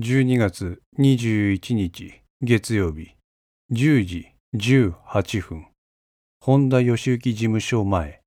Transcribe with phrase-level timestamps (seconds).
[0.00, 3.14] 12月21日月曜日
[3.72, 5.66] 10時18分。
[6.40, 8.22] 本田義行事務所前。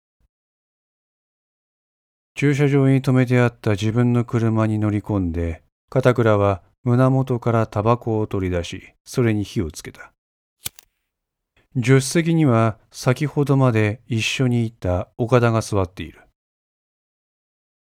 [2.36, 10.14] 駐車場に止めてあった自分の車に乗り込んで片倉は胸元からタバコを取り出しそれに火をつけた。
[11.74, 16.22] 助手席には先ほどまで一緒にいた岡田が座っている。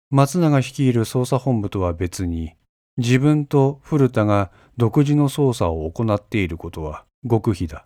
[0.09, 2.56] 松永率いる捜査本部とは別に
[2.98, 7.85] 自分と古田が独自の捜査を行っていることは極秘だ。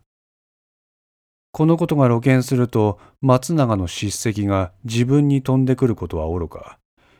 [1.52, 6.78] このことが露見すると松永の叱責が自分に飛んでくることはおろか、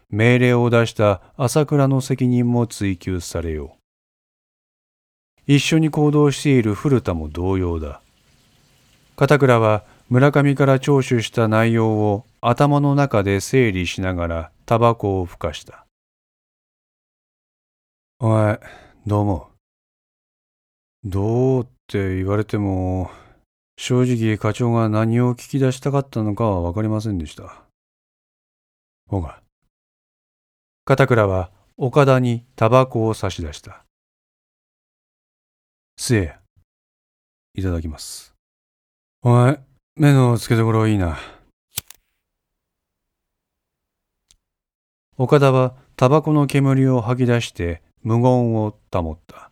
[0.10, 3.82] 命令を出した朝倉の責任も追及されよう。
[5.48, 8.02] 一緒に行動している古田も同様だ。
[9.18, 15.86] 片倉は村上から聴取した内容を頭の中で整理しながらタバコをふかした。
[18.24, 18.60] お前、
[19.08, 19.50] どう思
[21.04, 21.10] う？
[21.10, 23.10] どうって言われても、
[23.78, 27.64] 正直課長が何を聞き出したかったのかはわかりませんでした。
[29.10, 29.42] ほが。
[30.86, 33.84] 片倉は岡田にタバコを差し出した。
[35.98, 36.36] せえ。
[37.56, 38.36] いただきます。
[39.24, 39.60] お前、
[39.96, 41.18] 目の付けどころいいな。
[45.18, 49.52] 岡田はタバコの煙を吐き出して無言を保った。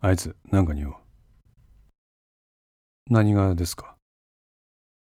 [0.00, 0.94] あいつ、なんかにおう。
[3.10, 3.96] 何がですか？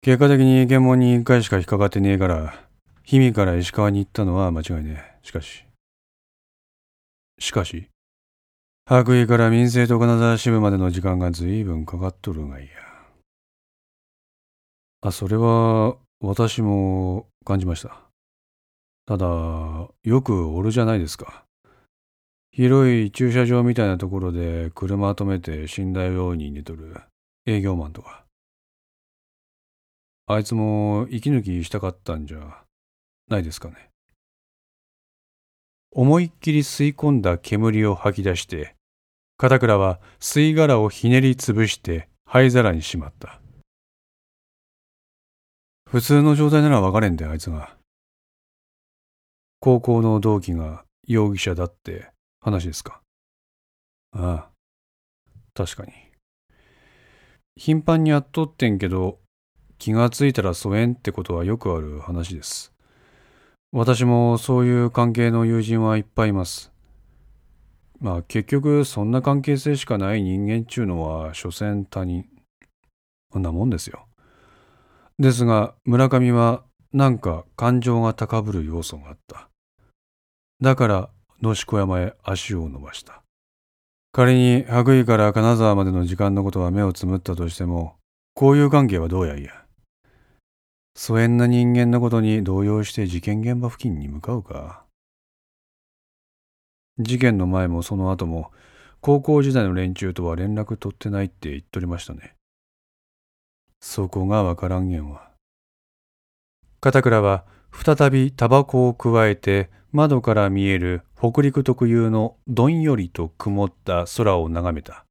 [0.02, 2.68] 結果的に検問に一回しか引っかかってねえから、
[3.06, 5.26] 氷見から石川に行ったのは間違いねえ。
[5.26, 5.66] しかし。
[7.40, 7.90] しかし
[8.86, 12.70] 白衣から民生と金沢支部までの時間が随分かかっとるがいや。
[15.02, 18.05] あ、それは、私も感じました。
[19.06, 19.28] ただ、
[20.03, 21.45] よくおるじゃないですか。
[22.52, 27.02] 広い駐車場みたいなところで車止めて死んだように寝とる
[27.45, 28.23] 営業マンとか。
[30.28, 32.63] あいつも息抜きしたかったんじゃ
[33.28, 33.90] ないですかね。
[35.91, 38.75] 思いっきり吸い込んだ煙を吐き出して、
[39.38, 43.40] 片倉は吸い殻をひねりつぶして灰皿にしまった。
[45.90, 47.75] 普通の状態なら分かれんで、あいつが。
[49.66, 53.02] 高校の同期が容疑者だって話ですか？
[54.12, 54.50] ああ、
[55.56, 55.92] 確かに。
[57.56, 59.18] 頻繁にやっとってんけど、
[59.80, 62.74] 気がついたら疎遠ってことはよくある話です。
[63.72, 66.72] 私もそういう関係の友人はいっぱいいます。
[68.00, 72.30] まあ結局そんな関係性しかない人間っちゅうのは所詮他人。
[73.32, 74.06] こんなもんですよ。
[75.18, 79.50] ですが村上はなんか感情が高ぶる要素があった。
[80.61, 81.09] だから
[81.41, 83.21] 野志小山へ足を伸ばした。
[84.11, 87.97] 仮に白衣から金沢までの時間のことは目をつむったとしても、
[88.35, 89.66] 交友関係はどうやいや。
[90.95, 94.85] 疎遠な人間のことに動揺して事件現場付近に向かうか。
[96.97, 98.51] 事件の前もその後も、
[99.01, 102.35] 高校時代の連中とは連絡取ってないって言っとりましたね。
[103.81, 105.29] そこがわからんげんわ。
[106.79, 107.43] 片倉は
[107.84, 115.06] 再びタバコをくわえて窓から見える北陸特有のどんよりと曇った空を眺めた。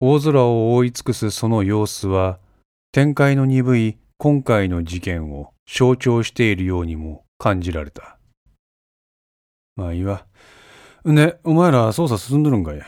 [0.00, 2.38] 大空を覆い尽くすその様子は、
[2.92, 8.18] 展開の鈍い今回の事件を象徴しているようにも感じられた。
[9.76, 10.26] まあいいわ。
[11.04, 12.82] ね、お前ら捜査進んどるんかい。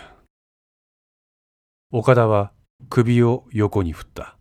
[1.93, 2.53] 岡田は
[2.91, 4.37] 首を横に振った。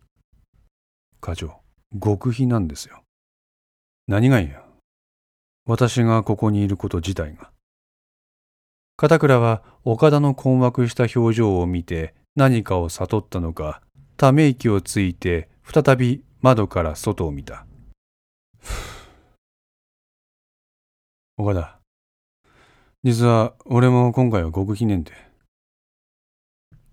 [1.20, 1.60] 課長、
[2.02, 3.05] 極秘なんですよ。
[4.08, 4.62] 何がいいや。
[5.66, 7.50] 私がここにいること自体が。
[8.96, 13.82] 片倉は岡田の困惑した表情を見て何かを悟ったのか、
[14.16, 17.66] ため息をついて再び窓から外を見た。
[21.36, 21.80] 岡田、
[23.02, 25.12] 実は俺も今回は極秘ねんで。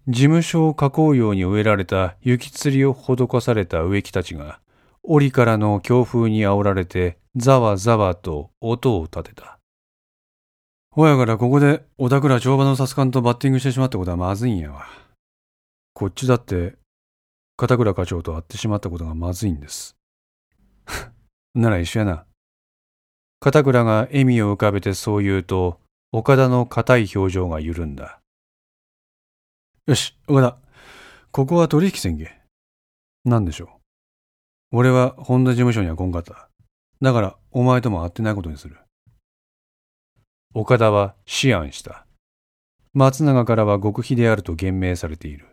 [0.08, 4.60] 事務所を囲うように植えられた雪吊りを施された植木たちが
[5.04, 9.60] 檻からの強風に煽られてざわざわと音を立てた。
[10.92, 14.86] ほやからここで小田倉帳場のサスカンとバッティングしてしまったことはまずいんやわ。
[15.94, 16.76] こっちだって
[17.58, 19.96] 片倉課長と会ってしまったことがまずいんです。
[21.56, 22.26] なら一緒やな。
[23.40, 25.80] 片倉が笑みを浮かべてそう言うと、
[26.12, 28.20] 岡田の硬い表情が緩んだ。
[29.86, 30.58] よし、岡田。
[31.32, 32.30] ここは取引宣言。
[33.26, 33.83] 何でしょう。
[34.76, 36.50] 俺は本田事務所には来んかった。
[37.00, 38.78] だから、お前とも会ってないことにする。
[40.56, 42.08] 岡田は思案した。
[42.92, 45.46] 松永からは極秘であると言明されている。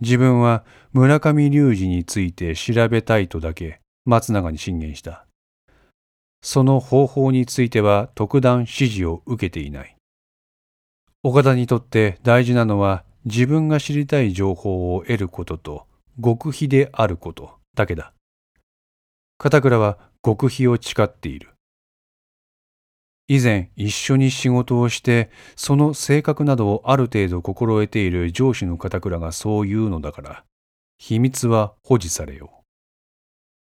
[0.00, 5.24] 自分は村上隆二について調べたいとだけ松永に進言した。
[6.42, 9.96] その方法については特段指示を受けていない。
[11.22, 15.86] 岡田にとって大事なのは自分が知りたい情報を得ることと
[16.20, 18.12] 極秘であることだけだ。
[19.38, 21.54] 片倉は極秘を誓っている。
[23.28, 30.44] 以前一緒に仕事をしてその性格などをある程度心得ている上司の片倉がそう言うのだから
[30.96, 32.58] 秘密は保持されよう。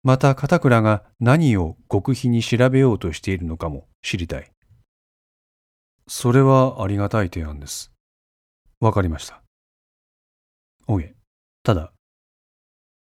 [0.03, 4.49] また片倉が何を極秘に調べようとしているのかも知りたい。
[6.07, 7.91] それはありがたい提案です。
[8.79, 9.41] わかりました。
[10.87, 11.15] おげ、
[11.63, 11.91] ただ、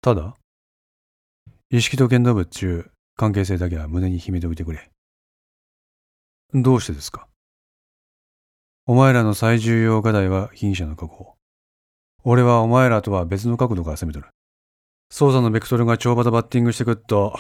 [0.02, 0.34] ただ、
[1.72, 4.90] 意識と剣道部中、関係性だけは胸に秘めておいてくれ。
[6.52, 7.28] どうしてですか？
[8.88, 11.36] お前らの最重要課題は被疑者の確保。
[12.24, 14.30] 俺はお前らとは別の角度から攻めとる。
[15.14, 17.38] 捜査のベクトルが超バタバッティングしてくっと、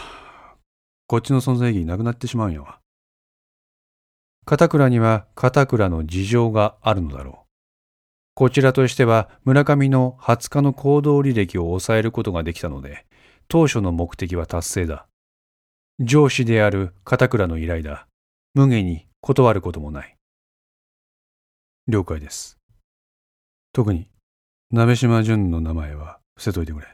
[1.07, 2.75] こっちの存在意義なくなってしまうんよ。
[4.45, 7.49] 片倉には片倉の事情があるのだろう。
[8.35, 13.07] こちらとしては村上の20日の行動履歴を抑えることができたので、
[13.51, 15.07] 当初の目的は達成だ。
[15.99, 18.05] 上司である片倉の依頼だ。
[18.53, 20.15] 無下に断ることもない。
[21.87, 22.59] 了解です。
[23.73, 24.07] 特に、
[24.69, 26.85] 鍋島淳の名前は伏せといてくれ。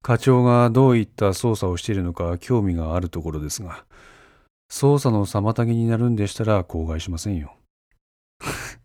[0.00, 3.84] 課長がどういった捜査をしているのか興味があるところですが、
[4.70, 7.56] 捜査の妨げになるんでしたら口外しませんよ。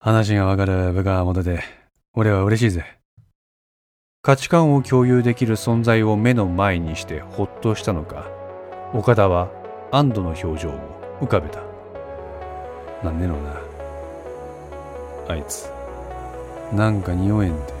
[0.00, 1.62] 話がわかる部下は元で、
[2.14, 3.01] 俺は嬉しいぜ。
[4.24, 8.30] 価値観を共有できる存在を目の前にしてほっとしたのか、
[8.94, 9.50] 岡田は
[9.90, 11.60] 安堵の表情を浮かべた。
[13.02, 13.60] なんでのな。
[15.26, 15.68] あいつ。
[16.72, 17.72] なんか匂えんで。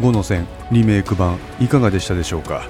[0.00, 2.68] 5の線リメイク版いかがでしたでしょうか？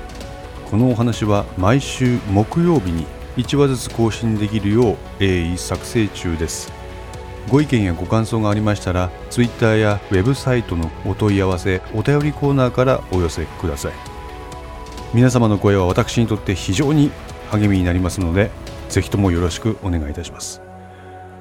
[0.70, 6.72] このお話は毎週木曜日に1話ずつ更新できるよう鋭意作成中です。
[7.50, 13.92] ご意見やご感想がありましたら Twitter やウェブサイトのお問い合わせお便りコーナーからお寄せください。
[15.12, 17.10] 皆様の声は私にとって非常に
[17.50, 18.50] 励みになりますので
[18.88, 20.60] ぜひともよろしくお願いいたします。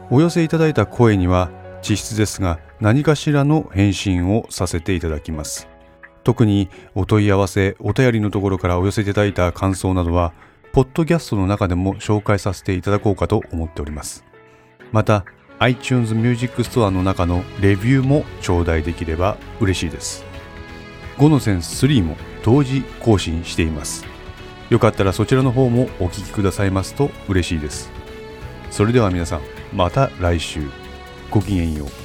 [0.10, 1.50] お寄せいただいた声には
[1.82, 5.68] 実質ですが何かしらの返信をさせていただきます。
[6.24, 10.34] 特にお問い合わせお便りのところからお寄せいただいた感想などは
[10.74, 14.26] ポッドキャストの中でも紹介させていただこうかと思っております
[14.92, 15.24] また
[15.60, 20.26] iTunes Music Store の中のレビューも頂戴できれば嬉しいです。
[21.18, 24.06] 5の線3も同時更新しています。
[24.70, 27.92] よかったらそちらの方もお聴きくださいますと嬉しいです。
[28.72, 29.42] それでは皆さん、
[29.72, 30.62] また来週。
[31.30, 32.03] ごきげんよう。